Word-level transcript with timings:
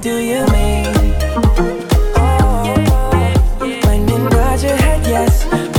do 0.00 0.16
you 0.16 0.46
mean? 0.46 0.86
Oh, 1.36 1.84
oh, 2.16 2.74
oh. 3.60 3.80
when 3.86 4.08
in 4.08 4.24
nod 4.24 4.62
your 4.62 4.76
head, 4.76 5.06
yes. 5.06 5.69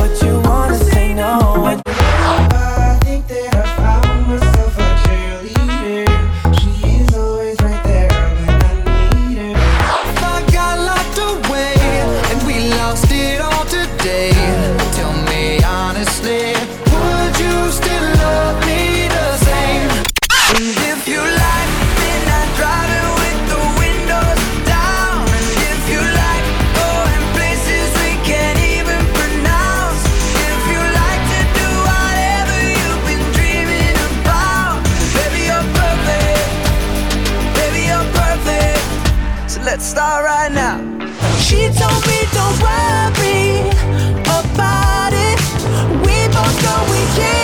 let's 39.64 39.86
start 39.86 40.26
right 40.26 40.52
now. 40.52 40.78
She 41.40 41.70
told 41.70 42.02
me 42.08 42.20
don't 42.34 42.58
worry 42.62 43.60
about 44.40 45.14
it. 45.14 45.40
We 46.06 46.28
both 46.34 46.64
know 46.64 46.92
we 46.92 47.02
can. 47.16 47.41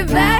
give 0.00 0.12
back. 0.14 0.39